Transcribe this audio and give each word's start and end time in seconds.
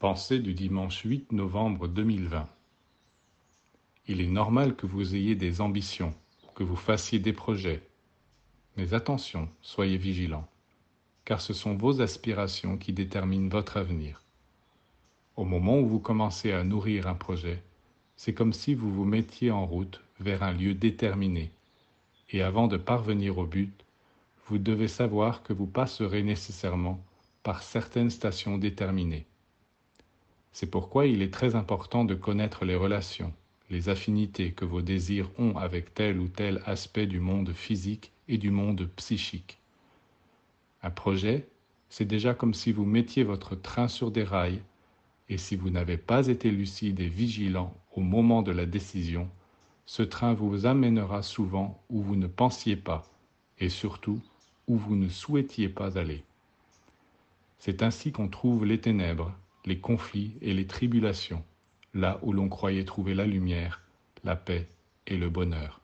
Pensée 0.00 0.38
du 0.38 0.54
dimanche 0.54 1.02
8 1.02 1.32
novembre 1.32 1.88
2020. 1.88 2.48
Il 4.06 4.20
est 4.20 4.28
normal 4.28 4.76
que 4.76 4.86
vous 4.86 5.16
ayez 5.16 5.34
des 5.34 5.60
ambitions, 5.60 6.14
que 6.54 6.62
vous 6.62 6.76
fassiez 6.76 7.18
des 7.18 7.32
projets. 7.32 7.82
Mais 8.76 8.94
attention, 8.94 9.48
soyez 9.60 9.96
vigilants, 9.96 10.46
car 11.24 11.40
ce 11.40 11.52
sont 11.52 11.74
vos 11.74 12.00
aspirations 12.00 12.76
qui 12.76 12.92
déterminent 12.92 13.48
votre 13.48 13.76
avenir. 13.76 14.22
Au 15.34 15.44
moment 15.44 15.80
où 15.80 15.88
vous 15.88 15.98
commencez 15.98 16.52
à 16.52 16.62
nourrir 16.62 17.08
un 17.08 17.16
projet, 17.16 17.60
c'est 18.14 18.34
comme 18.34 18.52
si 18.52 18.76
vous 18.76 18.94
vous 18.94 19.04
mettiez 19.04 19.50
en 19.50 19.66
route 19.66 20.00
vers 20.20 20.44
un 20.44 20.52
lieu 20.52 20.74
déterminé, 20.74 21.50
et 22.30 22.42
avant 22.42 22.68
de 22.68 22.76
parvenir 22.76 23.36
au 23.38 23.46
but, 23.46 23.74
vous 24.46 24.58
devez 24.58 24.86
savoir 24.86 25.42
que 25.42 25.52
vous 25.52 25.66
passerez 25.66 26.22
nécessairement 26.22 27.04
par 27.42 27.64
certaines 27.64 28.10
stations 28.10 28.58
déterminées. 28.58 29.26
C'est 30.52 30.70
pourquoi 30.70 31.06
il 31.06 31.22
est 31.22 31.32
très 31.32 31.54
important 31.54 32.04
de 32.04 32.14
connaître 32.14 32.64
les 32.64 32.74
relations, 32.74 33.32
les 33.70 33.88
affinités 33.88 34.52
que 34.52 34.64
vos 34.64 34.82
désirs 34.82 35.30
ont 35.38 35.56
avec 35.56 35.94
tel 35.94 36.18
ou 36.18 36.28
tel 36.28 36.62
aspect 36.66 37.06
du 37.06 37.20
monde 37.20 37.52
physique 37.52 38.12
et 38.28 38.38
du 38.38 38.50
monde 38.50 38.88
psychique. 38.96 39.58
Un 40.82 40.90
projet, 40.90 41.48
c'est 41.88 42.04
déjà 42.04 42.34
comme 42.34 42.54
si 42.54 42.72
vous 42.72 42.84
mettiez 42.84 43.24
votre 43.24 43.54
train 43.54 43.88
sur 43.88 44.10
des 44.10 44.24
rails, 44.24 44.62
et 45.28 45.38
si 45.38 45.56
vous 45.56 45.70
n'avez 45.70 45.96
pas 45.96 46.28
été 46.28 46.50
lucide 46.50 47.00
et 47.00 47.08
vigilant 47.08 47.74
au 47.94 48.00
moment 48.00 48.42
de 48.42 48.52
la 48.52 48.66
décision, 48.66 49.28
ce 49.86 50.02
train 50.02 50.34
vous 50.34 50.66
amènera 50.66 51.22
souvent 51.22 51.82
où 51.88 52.02
vous 52.02 52.16
ne 52.16 52.26
pensiez 52.26 52.76
pas, 52.76 53.04
et 53.58 53.68
surtout 53.68 54.20
où 54.66 54.76
vous 54.76 54.96
ne 54.96 55.08
souhaitiez 55.08 55.68
pas 55.68 55.98
aller. 55.98 56.22
C'est 57.58 57.82
ainsi 57.82 58.12
qu'on 58.12 58.28
trouve 58.28 58.64
les 58.64 58.80
ténèbres, 58.80 59.32
les 59.68 59.78
conflits 59.78 60.32
et 60.40 60.54
les 60.54 60.66
tribulations, 60.66 61.44
là 61.94 62.18
où 62.22 62.32
l'on 62.32 62.48
croyait 62.48 62.84
trouver 62.84 63.14
la 63.14 63.26
lumière, 63.26 63.82
la 64.24 64.34
paix 64.34 64.66
et 65.06 65.16
le 65.16 65.28
bonheur. 65.28 65.80